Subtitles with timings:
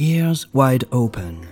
[0.00, 1.44] Ears wide open.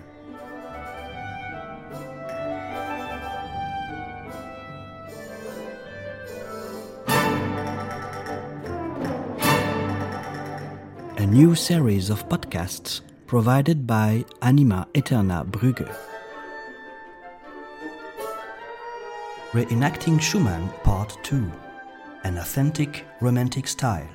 [11.17, 15.93] A new series of podcasts provided by Anima Eterna Brügge.
[19.51, 21.51] Reenacting Schumann Part 2
[22.23, 24.07] An Authentic Romantic Style.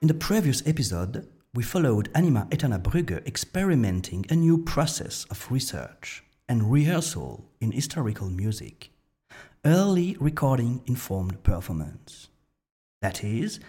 [0.00, 6.24] In the previous episode, we followed Anima Eterna Brügge experimenting a new process of research
[6.48, 8.90] and rehearsal in historical music
[9.66, 12.28] early recording informed performance.
[13.02, 13.60] That is,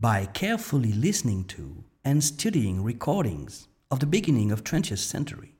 [0.00, 5.54] by carefully listening to and studying recordings of the beginning of 20th century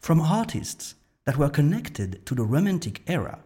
[0.00, 0.96] from artists
[1.26, 3.38] that were connected to the romantic era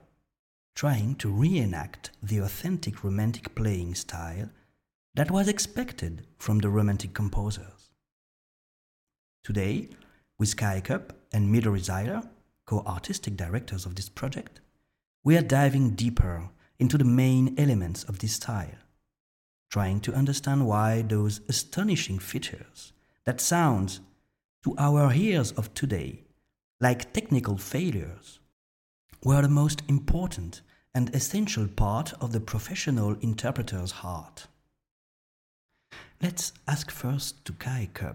[0.75, 4.49] trying to reenact the authentic romantic playing style
[5.15, 7.93] that was expected from the romantic composers.
[9.45, 9.91] Today,
[10.39, 12.23] with Kai Köpp and Midori Seiler,
[12.65, 14.61] co-artistic directors of this project,
[15.23, 18.79] we are diving deeper into the main elements of this style,
[19.71, 22.93] trying to understand why those astonishing features
[23.25, 24.01] that sounds
[24.65, 26.25] to our ears of today
[26.81, 28.41] like technical failures
[29.25, 30.63] were the most important
[30.95, 34.47] and essential part of the professional interpreter's heart.
[36.23, 38.15] Let's ask first to Kai Köpp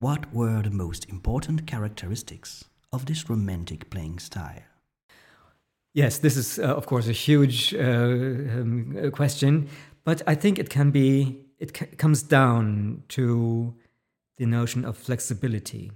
[0.00, 4.64] what were the most important characteristics of this romantic playing style?
[5.94, 9.68] Yes, this is, uh, of course, a huge uh, um, question,
[10.02, 13.72] but I think it can be, it comes down to
[14.38, 15.92] the notion of flexibility,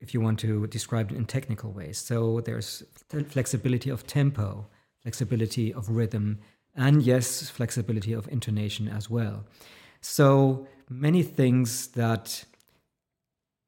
[0.00, 1.98] if you want to describe it in technical ways.
[1.98, 2.84] So there's
[3.28, 4.68] flexibility of tempo,
[5.00, 6.38] flexibility of rhythm,
[6.76, 9.46] and yes, flexibility of intonation as well.
[10.02, 12.44] So many things that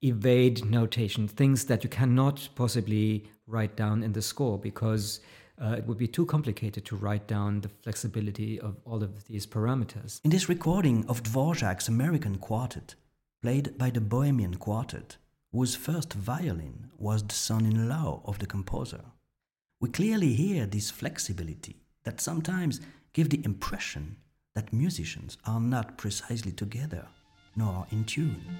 [0.02, 5.20] evade notation, things that you cannot possibly write down in the score because
[5.62, 9.46] uh, it would be too complicated to write down the flexibility of all of these
[9.46, 10.20] parameters.
[10.24, 12.96] In this recording of Dvorak's American Quartet,
[13.40, 15.16] played by the Bohemian Quartet,
[15.52, 19.04] whose first violin was the son in law of the composer,
[19.80, 22.80] we clearly hear this flexibility that sometimes
[23.12, 24.16] give the impression
[24.54, 27.06] that musicians are not precisely together
[27.56, 28.58] nor in tune.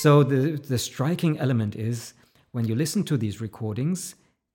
[0.00, 2.14] So the, the striking element is
[2.52, 4.14] when you listen to these recordings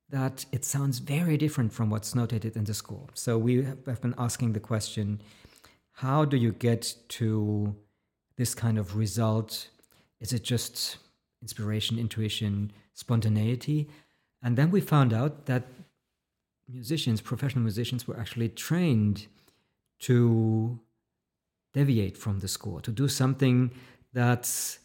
[0.09, 3.09] that it sounds very different from what's notated in the score.
[3.13, 5.21] So we have been asking the question,
[5.91, 7.75] how do you get to
[8.37, 9.67] this kind of result?
[10.19, 10.97] Is it just
[11.43, 13.87] inspiration, intuition, spontaneity?
[14.41, 15.67] And then we found out that
[16.67, 19.27] musicians, professional musicians, were actually trained
[19.99, 20.79] to
[21.71, 23.69] deviate from the score, to do something
[24.11, 24.79] that's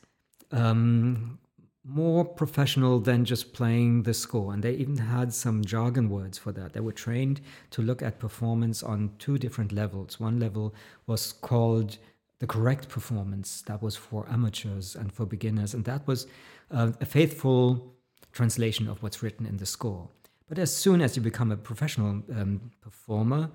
[0.52, 1.38] um,
[1.84, 4.52] more professional than just playing the score.
[4.52, 6.72] And they even had some jargon words for that.
[6.72, 7.40] They were trained
[7.70, 10.20] to look at performance on two different levels.
[10.20, 10.74] One level
[11.06, 11.96] was called
[12.38, 15.74] the correct performance, that was for amateurs and for beginners.
[15.74, 16.26] And that was
[16.70, 17.94] uh, a faithful
[18.32, 20.08] translation of what's written in the score.
[20.48, 23.50] But as soon as you become a professional um, performer,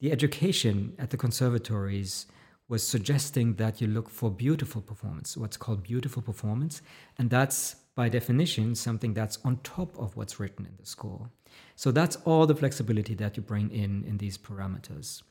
[0.00, 2.26] the education at the conservatories
[2.68, 6.82] was suggesting that you look for beautiful performance, what's called beautiful performance.
[7.16, 11.30] And that's, by definition, something that's on top of what's written in the score.
[11.76, 15.22] So that's all the flexibility that you bring in in these parameters.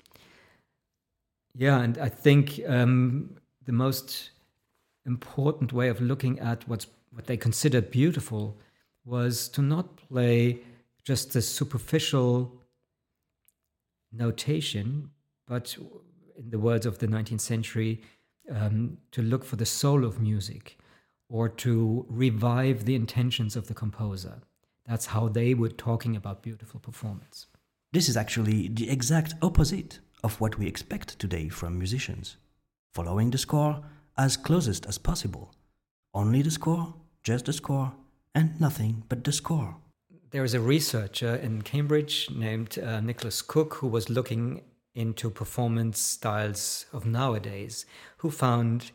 [1.55, 4.31] Yeah, and I think um, the most
[5.05, 8.57] important way of looking at what's what they considered beautiful
[9.03, 10.59] was to not play
[11.03, 12.53] just the superficial
[14.11, 15.09] notation,
[15.47, 15.75] but
[16.37, 18.01] in the words of the 19th century,
[18.53, 20.77] um, to look for the soul of music
[21.29, 24.41] or to revive the intentions of the composer.
[24.85, 27.47] That's how they were talking about beautiful performance.
[27.91, 32.37] This is actually the exact opposite of what we expect today from musicians.
[32.93, 33.83] Following the score
[34.17, 35.53] as closest as possible.
[36.13, 37.93] Only the score, just the score,
[38.33, 39.77] and nothing but the score.
[40.31, 44.61] There is a researcher in Cambridge named uh, Nicholas Cook who was looking
[44.97, 47.85] into performance styles of nowadays,
[48.17, 48.91] who found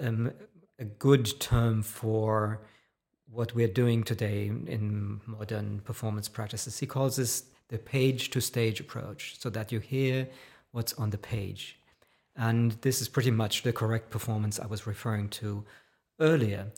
[0.00, 0.32] um,
[0.78, 2.62] a good term for
[3.30, 6.78] what we're doing today in modern performance practices.
[6.78, 10.26] He calls this the page to stage approach, so that you hear
[10.72, 11.78] what's on the page.
[12.34, 15.64] And this is pretty much the correct performance I was referring to
[16.18, 16.68] earlier.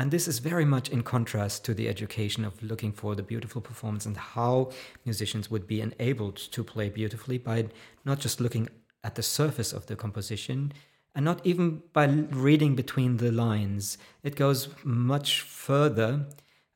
[0.00, 3.60] And this is very much in contrast to the education of looking for the beautiful
[3.60, 4.70] performance and how
[5.04, 7.66] musicians would be enabled to play beautifully by
[8.06, 8.70] not just looking
[9.04, 10.72] at the surface of the composition
[11.14, 13.98] and not even by reading between the lines.
[14.22, 16.24] It goes much further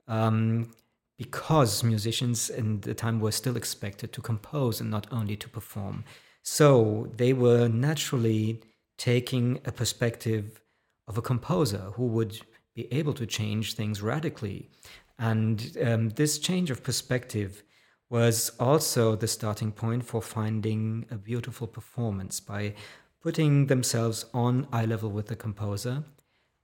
[0.06, 0.74] um,
[1.16, 6.04] because musicians in the time were still expected to compose and not only to perform.
[6.42, 8.60] So they were naturally
[8.98, 10.60] taking a perspective
[11.08, 12.38] of a composer who would
[12.74, 14.70] be able to change things radically.
[15.18, 17.62] And um, this change of perspective
[18.10, 22.74] was also the starting point for finding a beautiful performance by
[23.22, 26.04] putting themselves on eye level with the composer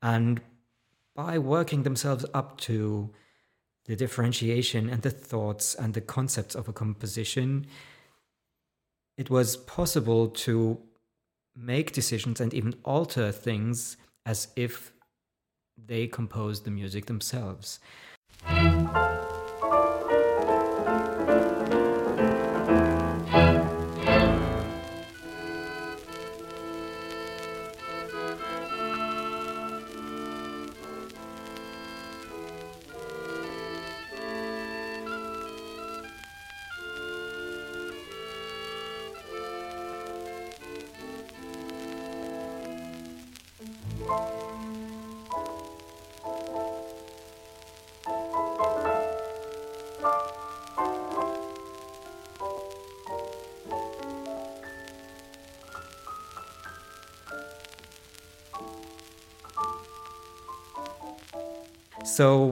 [0.03, 0.41] and
[1.15, 3.11] by working themselves up to
[3.87, 7.67] the differentiation and the thoughts and the concepts of a composition,
[9.17, 10.81] it was possible to
[11.56, 14.93] make decisions and even alter things as if
[15.87, 17.81] they composed the music themselves.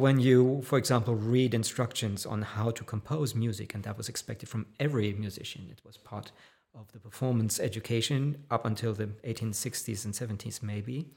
[0.09, 4.49] When you, for example, read instructions on how to compose music, and that was expected
[4.49, 6.33] from every musician, it was part
[6.75, 8.21] of the performance education
[8.51, 11.11] up until the 1860s and 70s, maybe,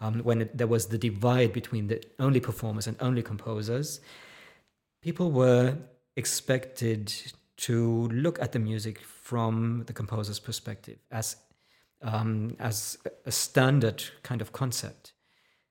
[0.00, 4.00] um, when it, there was the divide between the only performers and only composers,
[5.02, 5.76] people were
[6.16, 7.12] expected
[7.58, 8.96] to look at the music
[9.28, 11.36] from the composer's perspective as
[12.00, 12.96] um, as
[13.26, 15.12] a standard kind of concept.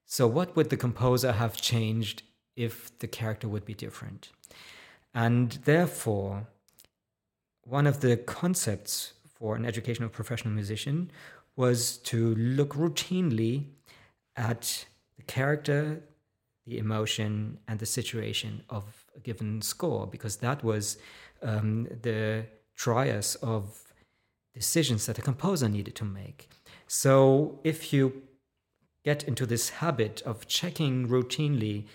[0.06, 2.22] So, what would the composer have changed
[2.56, 4.30] if the character would be different?
[5.14, 6.48] And therefore,
[7.64, 11.12] one of the concepts for an educational professional musician
[11.56, 13.66] was to look routinely
[14.36, 14.86] at
[15.18, 16.02] the character,
[16.66, 18.84] the emotion, and the situation of
[19.16, 20.98] a given score, because that was
[21.42, 23.94] um, the trias of
[24.54, 26.50] decisions that a composer needed to make.
[26.88, 28.24] So, if you
[29.04, 31.86] get into this habit of checking routinely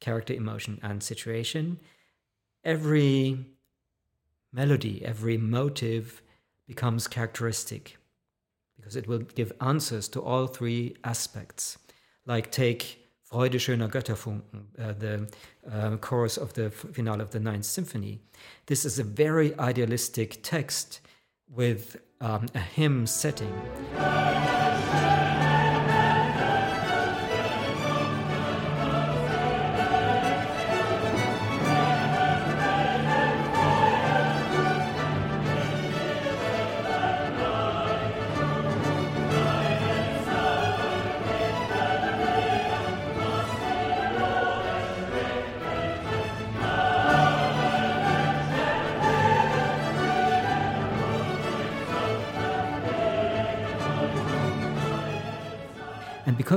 [0.00, 1.78] character, emotion, and situation,
[2.64, 3.46] every
[4.52, 6.22] melody, every motive
[6.66, 7.96] becomes characteristic
[8.76, 11.78] because it will give answers to all three aspects.
[12.26, 15.28] Like take Freude schöner Götterfunken, uh, the
[15.70, 18.20] uh, chorus of the finale of the Ninth Symphony.
[18.66, 21.00] This is a very idealistic text
[21.48, 23.54] with um, a hymn setting.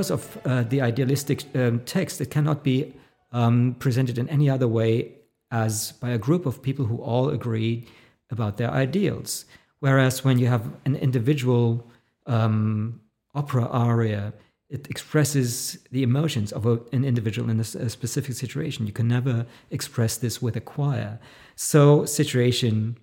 [0.04, 2.92] Because of uh, the idealistic um, text, it cannot be
[3.32, 5.12] um, presented in any other way
[5.50, 7.86] as by a group of people who all agree
[8.30, 9.46] about their ideals.
[9.80, 11.86] Whereas when you have an individual
[12.26, 13.00] um,
[13.34, 14.34] opera aria,
[14.68, 18.86] it expresses the emotions of a, an individual in a, a, specific situation.
[18.86, 21.18] You can never express this with a choir.
[21.54, 22.98] So, situation,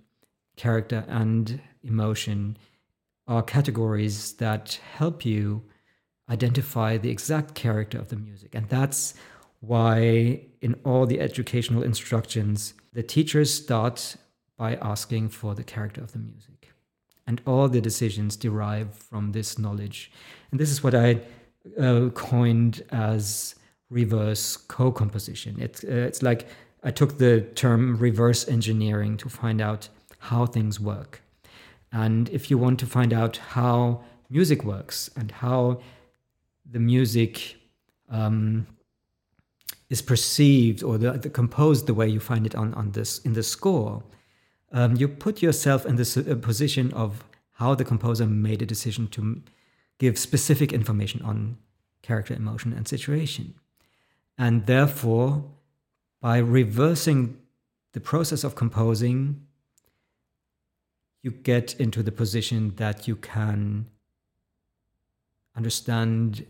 [0.55, 2.57] character, and emotion
[3.27, 5.63] are categories that help you
[6.29, 8.55] identify the exact character of the music.
[8.55, 9.13] And that's
[9.59, 14.15] why, in all the educational instructions, the teachers start
[14.57, 16.69] by asking for the character of the music.
[17.27, 20.11] And all the decisions derive from this knowledge.
[20.49, 21.21] And this is what I
[21.79, 23.55] uh, coined as
[23.89, 25.61] reverse co composition.
[25.61, 26.47] It, uh, it's like
[26.83, 31.21] I took the term reverse engineering to find out how things work.
[31.91, 35.81] And if you want to find out how music works and how
[36.71, 37.57] the music
[38.09, 38.65] um,
[39.89, 43.33] is perceived or the, the, composed the way you find it on, on this in
[43.33, 44.03] the score,
[44.71, 49.07] um, you put yourself in this uh, position of how the composer made a decision
[49.07, 49.41] to
[49.99, 51.57] give specific information on
[52.01, 53.53] character, emotion, and situation.
[54.37, 55.43] And therefore,
[56.21, 57.37] by reversing
[57.93, 59.45] the process of composing,
[61.21, 63.87] you get into the position that you can
[65.55, 66.45] understand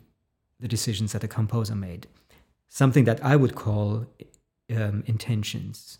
[0.61, 2.07] the decisions that a composer made.
[2.69, 4.05] Something that I would call
[4.73, 5.97] um, intentions.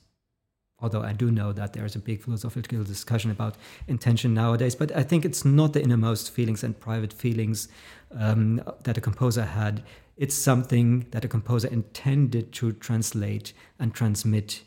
[0.80, 3.56] Although I do know that there's a big philosophical discussion about
[3.88, 7.68] intention nowadays, but I think it's not the innermost feelings and private feelings
[8.12, 9.84] um, that a composer had.
[10.18, 14.62] It's something that a composer intended to translate and transmit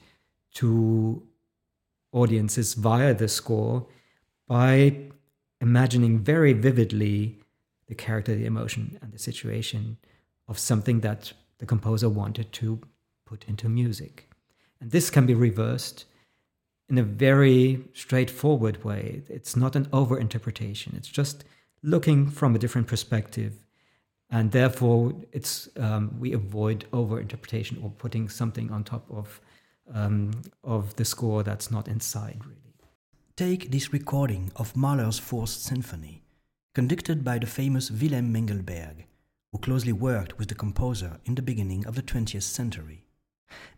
[0.55, 1.23] to
[2.13, 3.87] audiences via the score
[4.47, 4.97] by
[5.61, 7.41] imagining very vividly
[7.87, 9.99] the character, the emotion, and the situation
[10.49, 12.81] of something that the composer wanted to
[13.27, 14.31] put into music.
[14.81, 16.05] And this can be reversed
[16.89, 19.23] in a very straightforward way.
[19.29, 21.45] It's not an overinterpretation, it's just
[21.83, 23.55] looking from a different perspective.
[24.31, 29.41] And therefore, it's um, we avoid overinterpretation or putting something on top of
[29.93, 32.61] um, of the score that's not inside, really.
[33.37, 36.24] Take this recording of Mahler's Fourth Symphony,
[36.75, 39.05] conducted by the famous Wilhelm Mengelberg,
[39.53, 43.05] who closely worked with the composer in the beginning of the 20th century,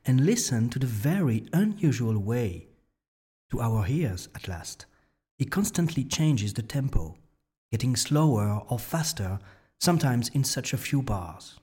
[0.06, 2.68] and listen to the very unusual way,
[3.50, 4.86] to our ears at last,
[5.36, 7.16] he constantly changes the tempo,
[7.70, 9.38] getting slower or faster,
[9.78, 11.60] sometimes in such a few bars.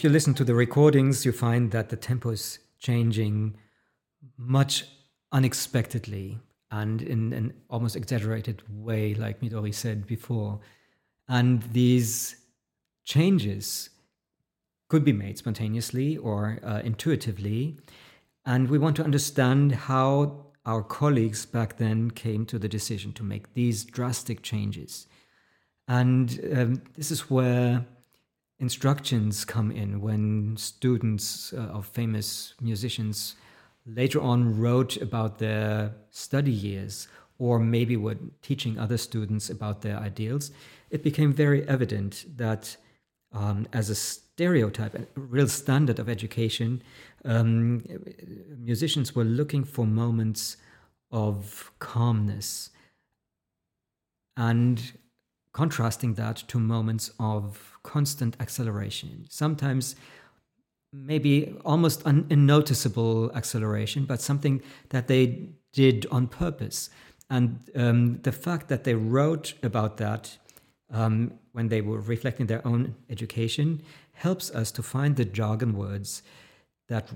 [0.00, 3.54] If you listen to the recordings, you find that the tempo is changing
[4.38, 4.86] much
[5.30, 6.38] unexpectedly
[6.70, 10.58] and in an almost exaggerated way, like Midori said before.
[11.28, 12.34] And these
[13.04, 13.90] changes
[14.88, 17.76] could be made spontaneously or uh, intuitively.
[18.46, 23.22] And we want to understand how our colleagues back then came to the decision to
[23.22, 25.06] make these drastic changes.
[25.86, 27.84] And um, this is where
[28.60, 33.34] instructions come in when students uh, of famous musicians
[33.86, 39.96] later on wrote about their study years or maybe were teaching other students about their
[39.96, 40.50] ideals,
[40.90, 42.76] it became very evident that
[43.32, 46.82] um, as a stereotype, a real standard of education,
[47.24, 47.82] um,
[48.58, 50.58] musicians were looking for moments
[51.10, 52.70] of calmness.
[54.36, 54.92] And
[55.52, 59.26] contrasting that to moments of constant acceleration.
[59.28, 59.96] Sometimes
[60.92, 66.90] maybe almost un- unnoticeable acceleration, but something that they did on purpose.
[67.28, 70.36] And um, the fact that they wrote about that
[70.90, 76.22] um, when they were reflecting their own education helps us to find the jargon words
[76.88, 77.08] that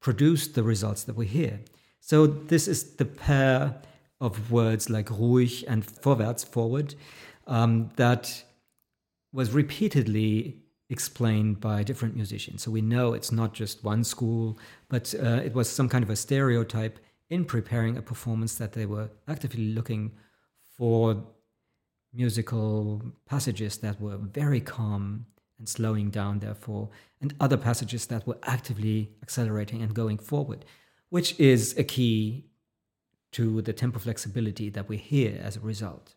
[0.00, 1.60] produce the results that we hear.
[2.00, 3.82] So this is the pair
[4.20, 6.94] of words like ruhig and vorwärts, forward,
[7.46, 8.44] um, that
[9.32, 10.56] was repeatedly
[10.88, 12.62] explained by different musicians.
[12.62, 14.58] So we know it's not just one school,
[14.88, 16.98] but uh, it was some kind of a stereotype
[17.28, 20.12] in preparing a performance that they were actively looking
[20.76, 21.22] for
[22.12, 25.26] musical passages that were very calm
[25.58, 26.88] and slowing down, therefore,
[27.20, 30.64] and other passages that were actively accelerating and going forward,
[31.10, 32.49] which is a key
[33.32, 36.14] to the tempo flexibility that we hear as a result.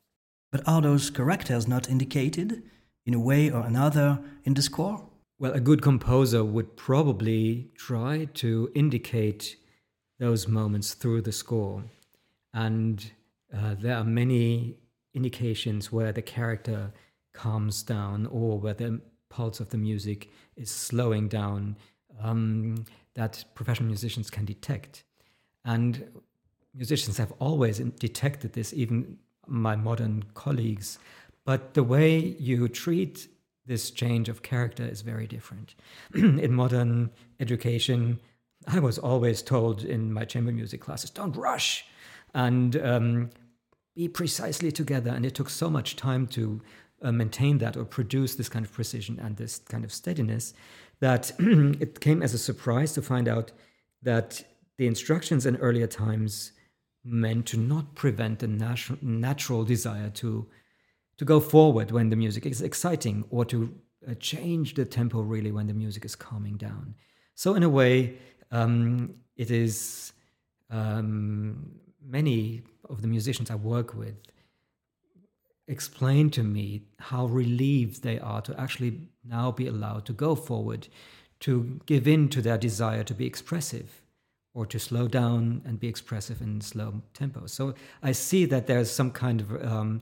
[0.51, 2.63] But are those characters not indicated
[3.05, 5.07] in a way or another in the score?
[5.39, 9.57] Well, a good composer would probably try to indicate
[10.19, 11.83] those moments through the score.
[12.53, 13.11] And
[13.55, 14.77] uh, there are many
[15.13, 16.91] indications where the character
[17.33, 21.75] calms down or where the pulse of the music is slowing down
[22.21, 25.03] um, that professional musicians can detect.
[25.65, 26.09] And
[26.73, 30.97] musicians have always detected this, even my modern colleagues.
[31.45, 33.27] But the way you treat
[33.65, 35.75] this change of character is very different.
[36.13, 38.19] in modern education,
[38.67, 41.85] I was always told in my chamber music classes, don't rush
[42.33, 43.29] and um,
[43.95, 45.11] be precisely together.
[45.11, 46.61] And it took so much time to
[47.01, 50.53] uh, maintain that or produce this kind of precision and this kind of steadiness
[50.99, 53.51] that it came as a surprise to find out
[54.01, 54.43] that
[54.77, 56.53] the instructions in earlier times
[57.03, 60.47] meant to not prevent the natu- natural desire to
[61.17, 63.71] to go forward when the music is exciting or to
[64.09, 66.95] uh, change the tempo really when the music is calming down.
[67.35, 68.17] So in a way,
[68.51, 70.11] um, it is
[70.71, 71.71] um,
[72.03, 74.15] many of the musicians I work with
[75.67, 80.87] explain to me how relieved they are to actually now be allowed to go forward,
[81.41, 84.02] to give in to their desire to be expressive
[84.53, 87.47] or to slow down and be expressive in slow tempo.
[87.47, 90.01] So I see that there's some kind of um,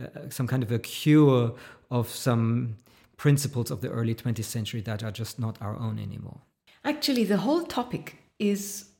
[0.00, 1.54] uh, some kind of a cure
[1.90, 2.76] of some
[3.16, 6.40] principles of the early 20th century that are just not our own anymore.
[6.84, 8.90] Actually, the whole topic is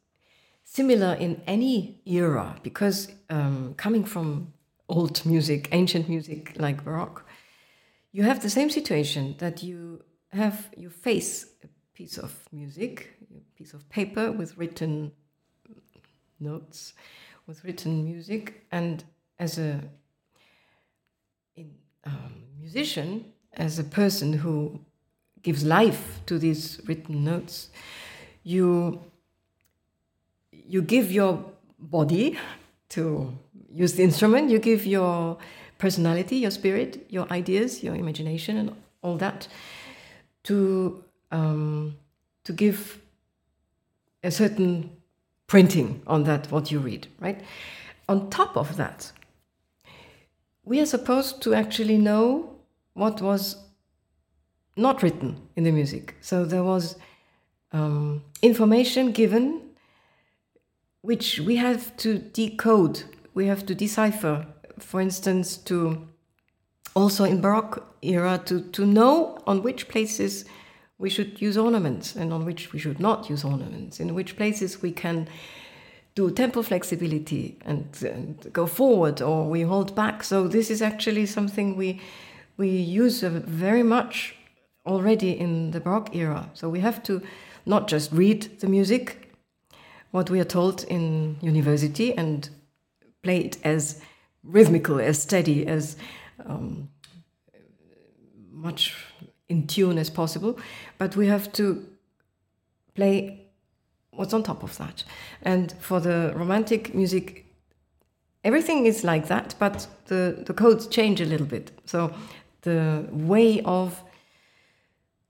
[0.65, 4.53] similar in any era because um, coming from
[4.89, 7.25] old music, ancient music like Baroque,
[8.13, 11.47] you have the same situation that you have you face
[11.97, 15.11] piece of music, a piece of paper with written
[16.39, 16.93] notes,
[17.47, 19.03] with written music, and
[19.39, 19.81] as a
[21.57, 24.79] in, um, musician, as a person who
[25.43, 27.71] gives life to these written notes,
[28.43, 29.01] you
[30.53, 31.45] you give your
[31.79, 32.39] body
[32.91, 33.33] to
[33.71, 35.39] use the instrument, you give your
[35.79, 39.49] personality, your spirit, your ideas, your imagination, and all that
[40.43, 41.97] to um,
[42.45, 43.01] to give
[44.23, 44.91] a certain
[45.47, 47.41] printing on that what you read, right?
[48.09, 49.13] On top of that,
[50.65, 52.57] we are supposed to actually know
[52.95, 53.57] what was
[54.77, 56.17] not written in the music.
[56.21, 56.97] So there was
[57.73, 59.63] um, information given
[61.03, 64.47] which we have to decode, we have to decipher.
[64.79, 66.07] For instance, to
[66.95, 70.45] also in Baroque era to, to know on which places
[70.99, 74.83] we should use ornaments and on which we should not use ornaments, in which places
[74.83, 75.29] we can
[76.15, 80.25] do tempo flexibility and, and, go forward or we hold back.
[80.25, 82.01] So this is actually something we
[82.57, 84.35] we use very much
[84.87, 86.49] already in the Baroque era.
[86.55, 87.21] So we have to
[87.67, 89.35] not just read the music,
[90.11, 92.49] what we are told in university, and
[93.23, 94.01] play it as
[94.43, 95.97] rhythmical, as steady, as
[96.47, 96.89] um,
[98.51, 98.95] much
[99.49, 100.59] in tune as possible,
[100.99, 101.87] but we have to
[102.95, 103.47] play
[104.11, 105.05] what's on top of that.
[105.43, 107.47] And for the romantic music,
[108.45, 111.71] everything is like that, but the, the codes change a little bit.
[111.85, 112.15] So
[112.63, 114.03] the way of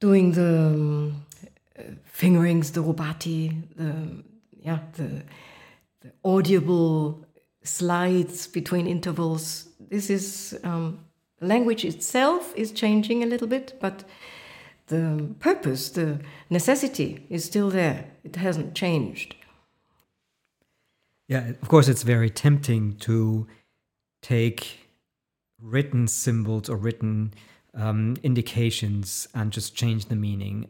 [0.00, 1.26] doing the um,
[2.04, 4.24] fingerings, the rubati, the
[4.62, 5.22] yeah, the,
[6.00, 7.24] the audible
[7.62, 9.68] slides between intervals.
[9.78, 10.98] This is um,
[11.40, 14.04] language itself is changing a little bit, but
[14.88, 18.06] the purpose, the necessity is still there.
[18.24, 19.34] It hasn't changed.
[21.28, 23.46] Yeah, of course, it's very tempting to
[24.22, 24.78] take
[25.60, 27.34] written symbols or written
[27.74, 30.68] um, indications and just change the meaning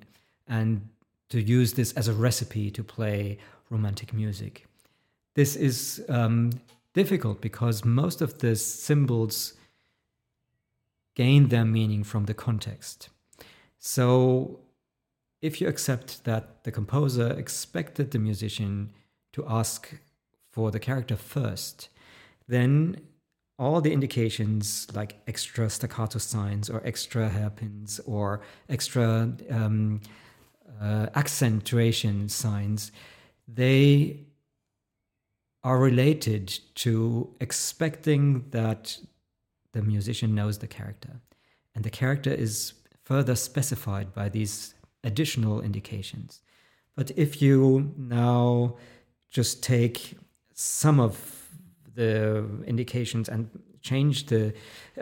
[0.48, 0.88] and
[1.28, 4.66] to use this as a recipe to play romantic music.
[5.34, 6.52] This is um,
[6.94, 9.54] difficult because most of the symbols
[11.16, 13.08] gain their meaning from the context.
[13.78, 14.60] So,
[15.42, 18.92] if you accept that the composer expected the musician
[19.32, 19.98] to ask
[20.50, 21.88] for the character first,
[22.48, 23.00] then
[23.58, 30.00] all the indications like extra staccato signs or extra hairpins or extra um,
[30.80, 32.92] uh, accentuation signs,
[33.48, 34.20] they
[35.64, 38.98] are related to expecting that
[39.76, 41.20] the musician knows the character.
[41.74, 42.72] And the character is
[43.04, 46.40] further specified by these additional indications.
[46.96, 48.76] But if you now
[49.30, 50.16] just take
[50.54, 51.14] some of
[51.94, 52.14] the
[52.66, 53.50] indications and
[53.82, 54.54] change the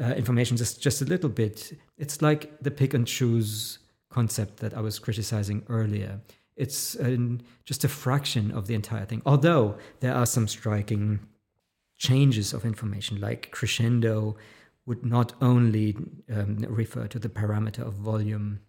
[0.03, 1.57] uh, information just, just a little bit,
[1.97, 3.79] it's like the pick and choose
[4.11, 6.21] concept that I was criticizing earlier.
[6.57, 9.23] It's an, just a fraction of the entire thing.
[9.25, 11.21] Although there are some striking
[11.97, 14.37] changes of information, like crescendo
[14.87, 15.97] would not only
[16.33, 18.61] um, refer to the parameter of volume,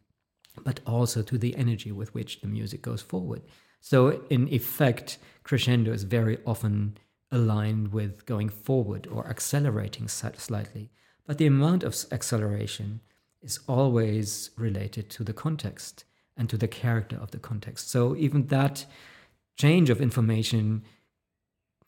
[0.64, 3.42] but also to the energy with which the music goes forward.
[3.82, 6.98] So, in effect, crescendo is very often
[7.32, 10.90] aligned with going forward or accelerating slightly.
[11.26, 13.02] But the amount of acceleration
[13.42, 16.06] is always related to the context
[16.38, 17.90] and to the character of the context.
[17.90, 18.86] So even that
[19.58, 20.84] change of information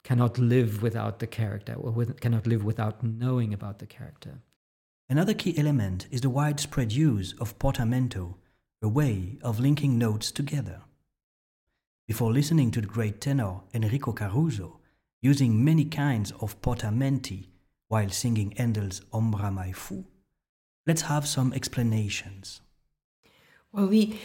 [0.07, 4.39] cannot live without the character or with, cannot live without knowing about the character.
[5.09, 8.37] Another key element is the widespread use of portamento,
[8.81, 10.79] a way of linking notes together.
[12.07, 14.79] Before listening to the great tenor Enrico Caruso
[15.21, 17.49] using many kinds of portamenti
[17.89, 20.05] while singing Handel's Ombra mai fu,
[20.85, 22.61] let's have some explanations.
[23.73, 24.21] Well, we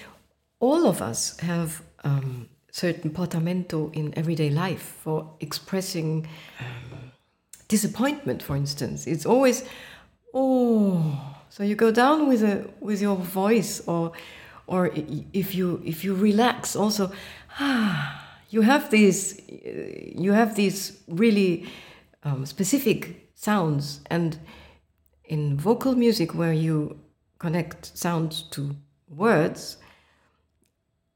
[0.61, 6.27] all of us have um, certain portamento in everyday life for expressing
[6.59, 7.13] um,
[7.69, 9.07] disappointment, for instance.
[9.07, 9.65] It's always,
[10.35, 14.13] oh, so you go down with a with your voice, or
[14.67, 14.91] or
[15.33, 17.13] if you if you relax, also,
[17.61, 21.67] ah, you have these you have these really
[22.25, 24.39] um, specific sounds, and
[25.25, 26.99] in vocal music where you
[27.39, 28.75] connect sounds to
[29.09, 29.77] words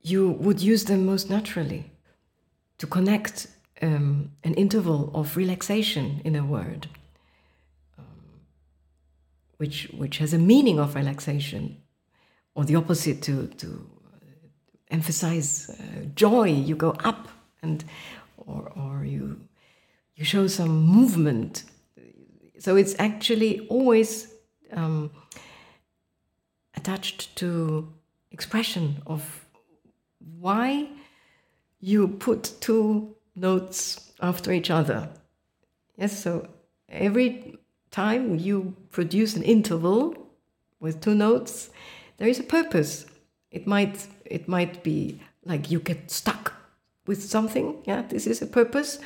[0.08, 1.90] you would use them most naturally
[2.78, 3.48] to connect
[3.82, 6.88] um, an interval of relaxation in a word,
[7.98, 8.04] um,
[9.58, 11.76] which which has a meaning of relaxation,
[12.54, 13.90] or the opposite to to
[14.90, 16.48] emphasize uh, joy.
[16.48, 17.28] You go up,
[17.62, 17.84] and
[18.36, 19.40] or or you
[20.14, 21.64] you show some movement.
[22.58, 24.32] So it's actually always
[24.72, 25.10] um,
[26.74, 27.92] attached to
[28.30, 29.45] expression of
[30.38, 30.88] why
[31.80, 35.08] you put two notes after each other.
[35.96, 36.48] Yes, so
[36.88, 37.58] every
[37.90, 40.14] time you produce an interval
[40.80, 41.70] with two notes,
[42.16, 43.06] there is a purpose.
[43.50, 46.52] It might it might be like you get stuck
[47.06, 47.76] with something.
[47.84, 48.98] Yeah, this is a purpose.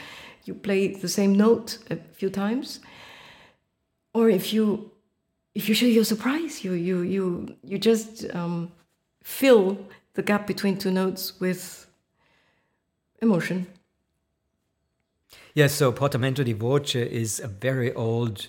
[0.45, 2.81] You play the same note a few times,
[4.15, 4.91] or if you
[5.55, 8.73] if you show your surprise, you you you you just um,
[9.23, 9.79] fill
[10.21, 11.87] the gap between two notes with
[13.23, 13.67] emotion.
[15.55, 18.49] Yes, so portamento di voce is a very old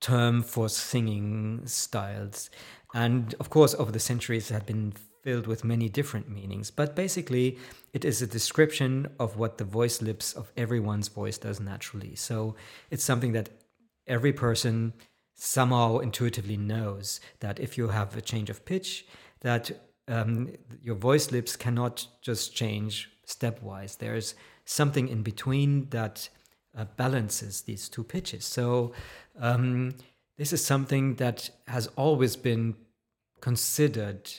[0.00, 2.48] term for singing styles.
[2.94, 6.70] And of course, over the centuries, it had been filled with many different meanings.
[6.70, 7.58] But basically,
[7.92, 12.14] it is a description of what the voice lips of everyone's voice does naturally.
[12.14, 12.54] So
[12.90, 13.50] it's something that
[14.06, 14.94] every person
[15.34, 19.04] somehow intuitively knows that if you have a change of pitch,
[19.42, 19.70] that
[20.10, 20.50] um,
[20.82, 23.98] your voice lips cannot just change stepwise.
[23.98, 26.28] There's something in between that
[26.76, 28.44] uh, balances these two pitches.
[28.44, 28.92] So
[29.38, 29.94] um,
[30.36, 32.74] this is something that has always been
[33.40, 34.30] considered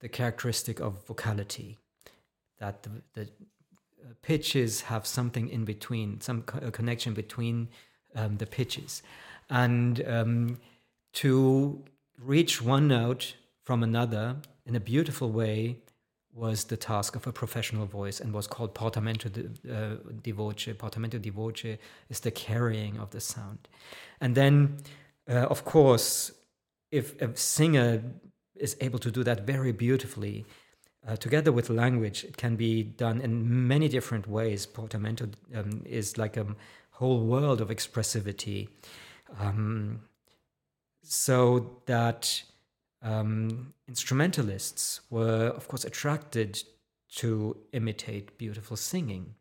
[0.00, 1.78] the characteristic of vocality,
[2.58, 7.68] that the, the uh, pitches have something in between, some co- connection between
[8.14, 9.02] um, the pitches,
[9.48, 10.58] and um,
[11.12, 11.82] to
[12.18, 13.34] reach one note
[13.66, 15.76] from another in a beautiful way
[16.32, 20.72] was the task of a professional voice and was called portamento di, uh, di voce.
[20.74, 23.68] Portamento di voce is the carrying of the sound.
[24.20, 24.78] And then,
[25.28, 26.30] uh, of course,
[26.90, 28.02] if a singer
[28.58, 30.44] is able to do that very beautifully.
[31.06, 34.66] Uh, together with language, it can be done in many different ways.
[34.66, 36.46] Portamento um, is like a
[36.90, 38.68] whole world of expressivity.
[39.38, 40.00] Um,
[41.02, 42.42] so that
[43.06, 46.62] um, instrumentalists were, of course, attracted
[47.16, 49.34] to imitate beautiful singing.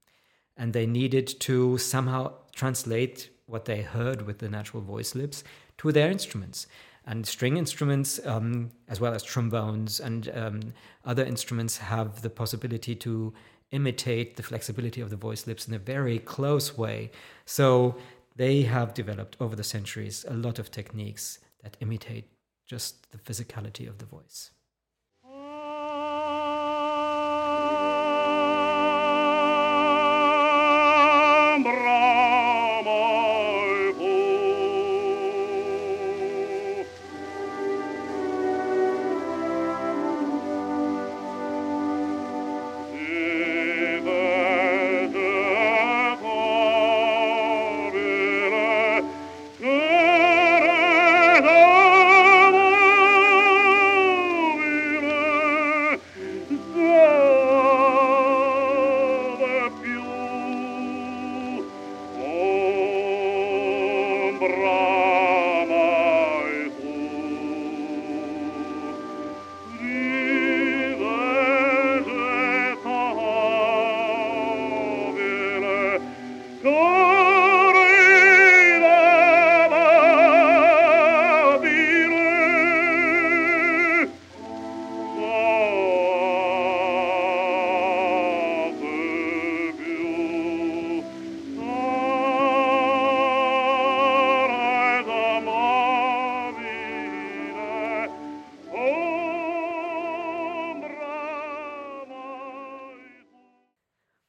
[0.56, 5.44] And they needed to somehow translate what they heard with the natural voice lips
[5.80, 6.68] to their instruments.
[7.08, 10.74] And string instruments, um, as well as trombones and um,
[11.04, 13.34] other instruments, have the possibility to
[13.72, 17.12] imitate the flexibility of the voice lips in a very close way.
[17.46, 17.98] So
[18.36, 22.35] they have developed over the centuries a lot of techniques that imitate
[22.66, 24.52] just the physicality of the voice.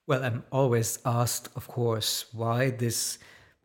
[0.06, 3.18] Well, I'm always asked, of course, why this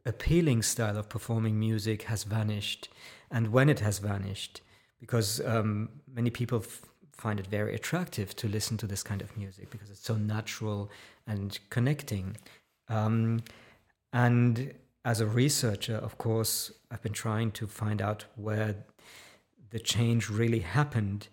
[0.05, 2.89] appealing style of performing music has vanished
[3.29, 4.61] and when it has vanished,
[4.99, 9.37] because um, many people f- find it very attractive to listen to this kind of
[9.37, 10.89] music because it's so natural
[11.27, 12.35] and connecting.
[12.89, 13.43] Um,
[14.11, 14.73] and
[15.05, 18.75] as a researcher, of course, I've been trying to find out where
[19.69, 21.27] the change really happened.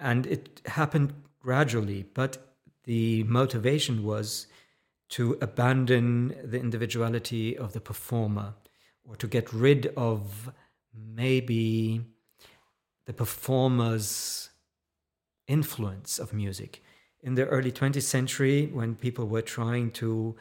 [0.00, 2.47] And it happened gradually, but
[2.88, 4.46] the motivation was
[5.10, 8.54] to abandon the individuality of the performer
[9.04, 10.50] or to get rid of
[10.94, 12.00] maybe
[13.04, 14.48] the performer's
[15.46, 16.82] influence of music.
[17.20, 20.36] In the early 20th century, when people were trying to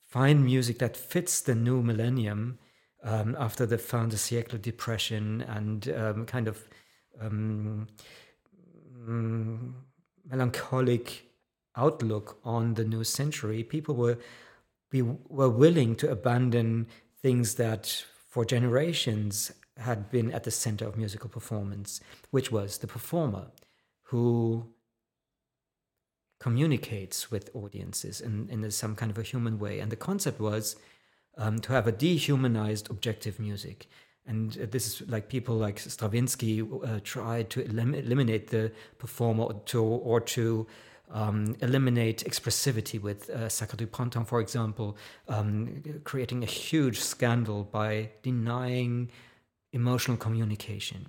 [0.00, 2.58] find music that fits the new millennium
[3.04, 6.66] um, after the fin de siècle depression and um, kind of
[7.20, 7.88] um,
[9.06, 9.74] mm,
[10.24, 11.27] melancholic
[11.78, 14.18] outlook on the new century, people were
[14.92, 16.86] we were willing to abandon
[17.22, 22.86] things that for generations had been at the center of musical performance, which was the
[22.86, 23.46] performer
[24.04, 24.66] who
[26.40, 29.80] communicates with audiences in, in some kind of a human way.
[29.80, 30.76] And the concept was
[31.36, 33.88] um, to have a dehumanized objective music.
[34.26, 39.54] And this is like people like Stravinsky uh, tried to elim- eliminate the performer or
[39.66, 40.66] to, or to
[41.10, 44.96] um, eliminate expressivity with uh, Sacre du Printemps, for example,
[45.28, 49.10] um, creating a huge scandal by denying
[49.72, 51.08] emotional communication.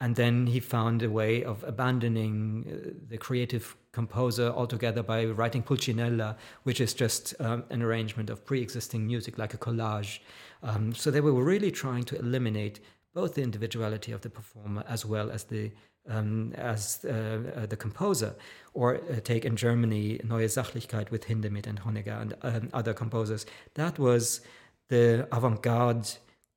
[0.00, 5.62] And then he found a way of abandoning uh, the creative composer altogether by writing
[5.62, 10.18] Pulcinella, which is just um, an arrangement of pre existing music, like a collage.
[10.62, 12.80] Um, so they were really trying to eliminate
[13.14, 15.70] both the individuality of the performer as well as the
[16.08, 18.34] um, as uh, uh, the composer,
[18.74, 23.46] or uh, take in Germany Neue Sachlichkeit with Hindemith and Honegger and um, other composers.
[23.74, 24.40] That was
[24.88, 26.08] the avant garde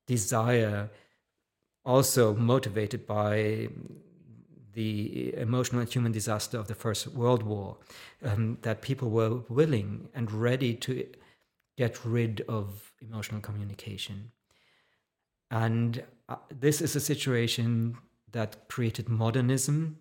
[0.06, 0.90] desire,
[1.84, 3.68] also motivated by
[4.74, 7.78] the emotional and human disaster of the First World War,
[8.24, 11.04] um, that people were willing and ready to
[11.76, 14.30] get rid of emotional communication.
[15.50, 17.96] And uh, this is a situation
[18.32, 19.98] that created modernism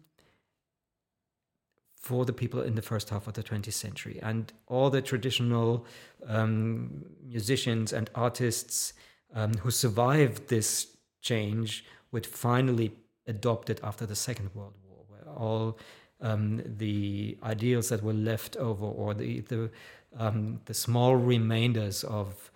[1.96, 4.20] for the people in the first half of the 20th century.
[4.24, 5.86] And all the traditional
[6.26, 8.94] um, musicians and artists
[9.34, 10.88] um, who survived this
[11.22, 12.94] change would finally
[13.26, 15.78] adopt it after the Second World War, where all
[16.22, 19.70] um, the ideals that were left over or the, the,
[20.18, 22.52] um, the small remainders of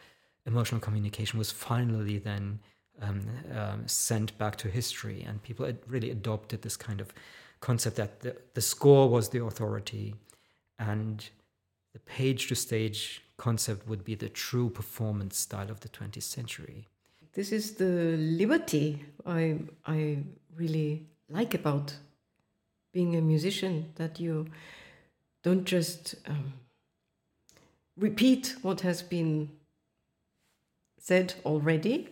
[0.45, 2.59] emotional communication was finally then
[3.01, 3.21] um,
[3.55, 7.13] um, sent back to history, and people had really adopted this kind of
[7.59, 10.15] concept that the, the score was the authority,
[10.79, 11.29] and
[11.93, 16.87] the page to stage concept would be the true performance style of the 20th century.
[17.33, 20.19] This is the liberty I, I
[20.55, 21.95] really like about
[22.93, 24.47] being a musician that you
[25.43, 26.53] don't just um,
[27.97, 29.49] repeat what has been
[30.99, 32.09] said already,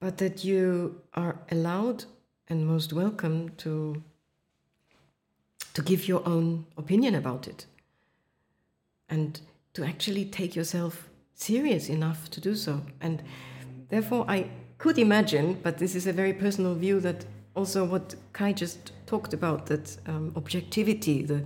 [0.00, 2.04] but that you are allowed
[2.48, 4.02] and most welcome to
[5.74, 7.66] to give your own opinion about it.
[9.08, 9.40] And
[9.74, 12.82] to actually take yourself serious enough to do so.
[13.00, 13.22] And
[13.88, 18.52] therefore i could imagine but this is a very personal view that also what kai
[18.52, 21.44] just talked about that um, objectivity the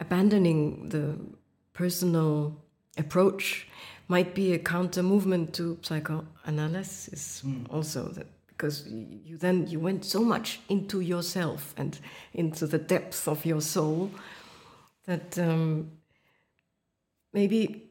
[0.00, 1.16] abandoning the
[1.72, 2.56] personal
[2.96, 3.68] approach
[4.08, 7.66] might be a counter movement to psychoanalysis mm.
[7.70, 11.98] also that because you then you went so much into yourself and
[12.32, 14.10] into the depths of your soul
[15.06, 15.90] that um,
[17.32, 17.90] maybe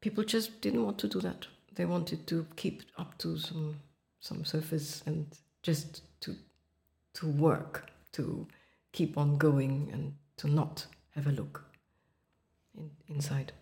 [0.00, 1.46] people just didn't want to do that.
[1.74, 3.80] They wanted to keep up to some
[4.20, 5.26] some surface and
[5.62, 6.36] just to
[7.14, 8.46] to work, to
[8.92, 11.64] keep on going and to not have a look
[12.76, 13.52] in, inside.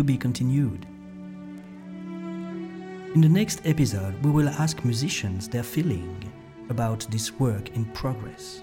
[0.00, 0.86] To be continued.
[3.14, 6.24] In the next episode, we will ask musicians their feeling
[6.70, 8.62] about this work in progress.